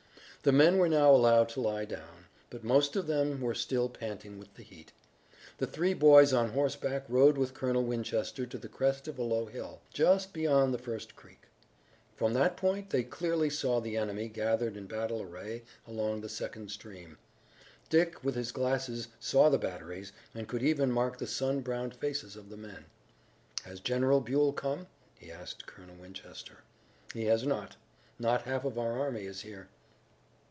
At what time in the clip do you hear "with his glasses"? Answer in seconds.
18.23-19.09